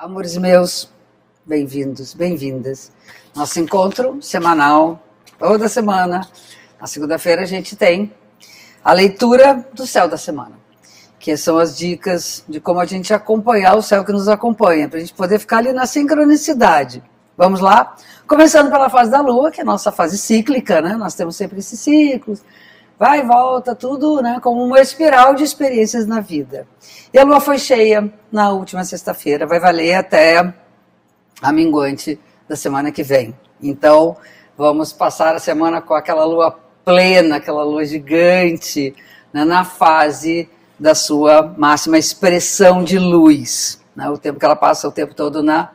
[0.00, 0.88] Amores meus,
[1.44, 2.92] bem-vindos, bem-vindas.
[3.34, 5.02] Nosso encontro semanal,
[5.36, 6.20] toda semana.
[6.80, 8.14] Na segunda-feira a gente tem
[8.84, 10.52] a leitura do céu da semana,
[11.18, 14.98] que são as dicas de como a gente acompanhar o céu que nos acompanha, para
[14.98, 17.02] a gente poder ficar ali na sincronicidade.
[17.36, 17.96] Vamos lá?
[18.24, 20.94] Começando pela fase da lua, que é a nossa fase cíclica, né?
[20.94, 22.40] Nós temos sempre esses ciclos
[22.98, 26.66] vai e volta, tudo né, como uma espiral de experiências na vida.
[27.12, 30.52] E a lua foi cheia na última sexta-feira, vai valer até
[31.40, 33.34] a minguante da semana que vem.
[33.62, 34.16] Então,
[34.56, 38.94] vamos passar a semana com aquela lua plena, aquela lua gigante,
[39.32, 43.80] né, na fase da sua máxima expressão de luz.
[43.94, 45.70] Né, o tempo que ela passa o tempo todo na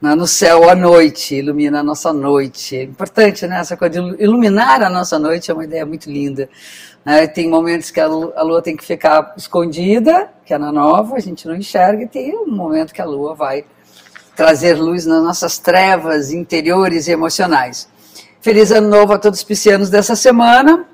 [0.00, 2.76] no céu à noite, ilumina a nossa noite.
[2.76, 3.58] É importante, né?
[3.58, 6.48] Essa coisa de iluminar a nossa noite é uma ideia muito linda.
[7.04, 7.26] Né?
[7.26, 11.16] Tem momentos que a lua, a lua, tem que ficar escondida, que é na nova,
[11.16, 13.64] a gente não enxerga, e tem um momento que a lua vai
[14.36, 17.88] trazer luz nas nossas trevas interiores e emocionais.
[18.40, 20.86] Feliz ano novo a todos os piscianos dessa semana.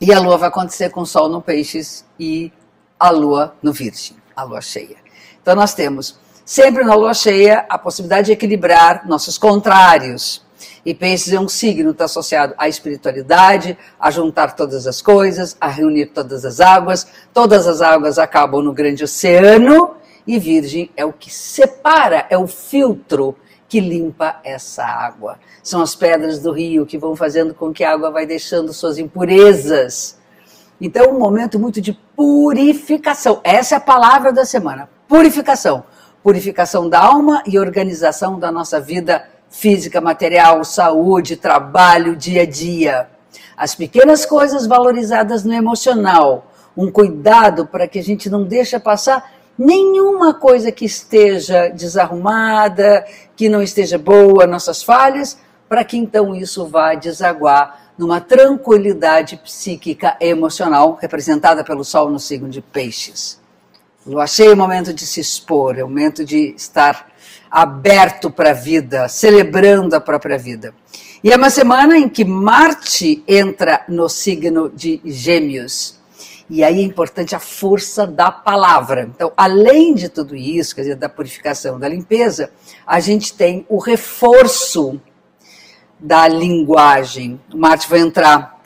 [0.00, 2.50] E a lua vai acontecer com o sol no peixes e
[2.98, 4.96] a lua no virgem, a lua cheia.
[5.40, 10.42] Então nós temos Sempre na lua cheia, a possibilidade de equilibrar nossos contrários.
[10.84, 15.68] E Peixes é um signo, está associado à espiritualidade, a juntar todas as coisas, a
[15.68, 17.06] reunir todas as águas.
[17.32, 19.94] Todas as águas acabam no grande oceano.
[20.26, 23.36] E Virgem é o que separa, é o filtro
[23.68, 25.38] que limpa essa água.
[25.62, 28.98] São as pedras do rio que vão fazendo com que a água vai deixando suas
[28.98, 30.18] impurezas.
[30.80, 33.40] Então, um momento muito de purificação.
[33.44, 34.88] Essa é a palavra da semana.
[35.06, 35.84] Purificação
[36.22, 43.08] purificação da alma e organização da nossa vida física, material, saúde, trabalho, dia a dia.
[43.56, 49.30] As pequenas coisas valorizadas no emocional, um cuidado para que a gente não deixe passar
[49.58, 53.04] nenhuma coisa que esteja desarrumada,
[53.36, 60.16] que não esteja boa, nossas falhas, para que então isso vá desaguar numa tranquilidade psíquica
[60.20, 63.41] e emocional representada pelo sol no signo de Peixes.
[64.04, 67.12] Eu achei o momento de se expor, é o momento de estar
[67.48, 70.74] aberto para a vida, celebrando a própria vida.
[71.22, 76.00] E é uma semana em que Marte entra no signo de Gêmeos.
[76.50, 79.08] E aí é importante a força da palavra.
[79.14, 82.50] Então, além de tudo isso, quer dizer, da purificação, da limpeza,
[82.84, 85.00] a gente tem o reforço
[85.96, 87.40] da linguagem.
[87.54, 88.60] O Marte vai entrar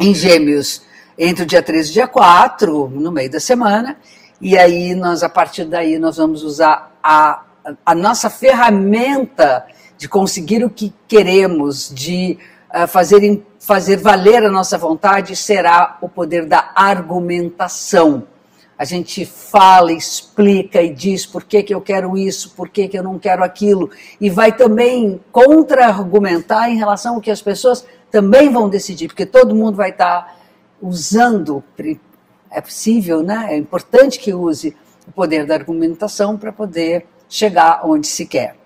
[0.00, 0.82] em Gêmeos
[1.16, 3.96] entre o dia 13 e o dia 4, no meio da semana,
[4.42, 7.44] e aí nós, a partir daí, nós vamos usar a,
[7.86, 9.64] a nossa ferramenta
[9.96, 12.36] de conseguir o que queremos, de
[12.74, 18.24] uh, fazer, fazer valer a nossa vontade, será o poder da argumentação.
[18.76, 22.98] A gente fala, explica e diz por que, que eu quero isso, por que, que
[22.98, 28.50] eu não quero aquilo, e vai também contra-argumentar em relação ao que as pessoas também
[28.50, 30.36] vão decidir, porque todo mundo vai estar
[30.80, 31.62] usando
[32.52, 33.48] é possível, né?
[33.50, 34.76] é importante que use
[35.06, 38.56] o poder da argumentação para poder chegar onde se quer.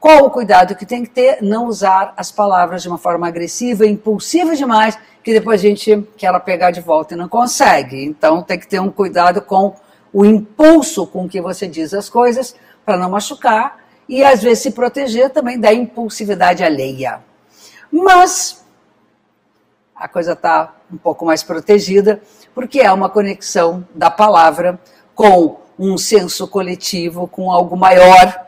[0.00, 1.38] Qual o cuidado que tem que ter?
[1.40, 6.26] Não usar as palavras de uma forma agressiva, impulsiva demais, que depois a gente quer
[6.26, 8.04] ela pegar de volta e não consegue.
[8.04, 9.74] Então tem que ter um cuidado com
[10.12, 12.54] o impulso com que você diz as coisas
[12.84, 13.78] para não machucar
[14.08, 17.20] e às vezes se proteger também da impulsividade alheia.
[17.90, 18.63] Mas
[19.94, 22.20] a coisa está um pouco mais protegida,
[22.54, 24.78] porque é uma conexão da palavra
[25.14, 28.44] com um senso coletivo, com algo maior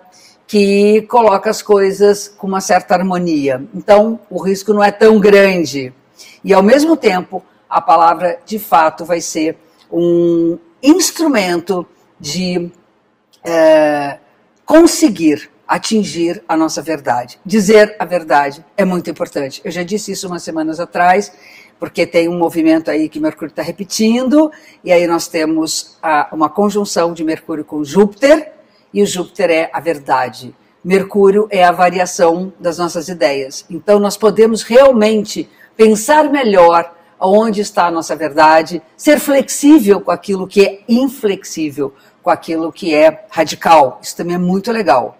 [0.46, 3.64] que coloca as coisas com uma certa harmonia.
[3.74, 5.92] Então, o risco não é tão grande.
[6.44, 9.58] E, ao mesmo tempo, a palavra, de fato, vai ser
[9.90, 11.86] um instrumento
[12.18, 12.70] de
[13.44, 14.18] é,
[14.64, 17.38] conseguir atingir a nossa verdade.
[17.44, 19.60] Dizer a verdade é muito importante.
[19.64, 21.32] Eu já disse isso umas semanas atrás,
[21.78, 24.50] porque tem um movimento aí que Mercúrio está repetindo,
[24.84, 28.52] e aí nós temos a, uma conjunção de Mercúrio com Júpiter,
[28.92, 30.54] e o Júpiter é a verdade.
[30.82, 33.64] Mercúrio é a variação das nossas ideias.
[33.68, 40.46] Então nós podemos realmente pensar melhor onde está a nossa verdade, ser flexível com aquilo
[40.46, 41.92] que é inflexível,
[42.22, 43.98] com aquilo que é radical.
[44.02, 45.16] Isso também é muito legal.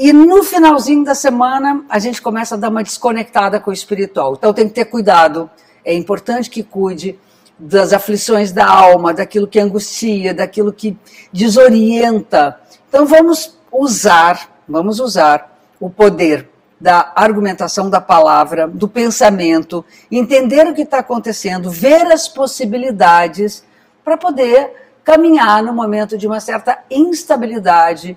[0.00, 4.34] E no finalzinho da semana, a gente começa a dar uma desconectada com o espiritual.
[4.34, 5.50] Então tem que ter cuidado.
[5.84, 7.18] É importante que cuide
[7.58, 10.96] das aflições da alma, daquilo que angustia, daquilo que
[11.32, 12.60] desorienta.
[12.88, 16.48] Então vamos usar, vamos usar o poder
[16.80, 23.64] da argumentação da palavra, do pensamento, entender o que está acontecendo, ver as possibilidades
[24.04, 24.70] para poder
[25.02, 28.16] caminhar no momento de uma certa instabilidade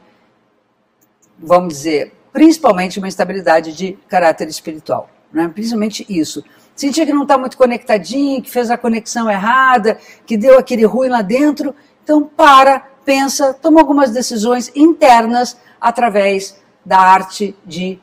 [1.41, 5.49] vamos dizer, principalmente uma instabilidade de caráter espiritual, né?
[5.53, 6.43] principalmente isso.
[6.75, 11.09] Sentir que não está muito conectadinho, que fez a conexão errada, que deu aquele ruim
[11.09, 17.99] lá dentro, então para, pensa, toma algumas decisões internas através da arte de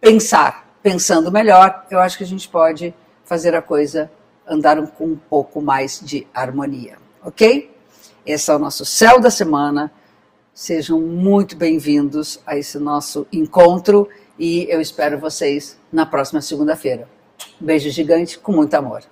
[0.00, 0.62] pensar.
[0.82, 2.92] Pensando melhor, eu acho que a gente pode
[3.24, 4.10] fazer a coisa
[4.46, 7.72] andar com um pouco mais de harmonia, ok?
[8.26, 9.90] Esse é o nosso céu da semana.
[10.54, 14.06] Sejam muito bem-vindos a esse nosso encontro
[14.38, 17.08] e eu espero vocês na próxima segunda-feira.
[17.58, 19.02] Beijo gigante com muito amor.